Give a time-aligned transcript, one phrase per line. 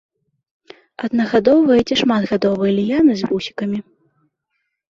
[1.07, 3.79] Аднагадовыя ці шматгадовыя ліяны з вусікамі.